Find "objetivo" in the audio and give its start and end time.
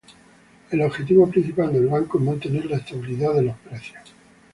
0.81-1.29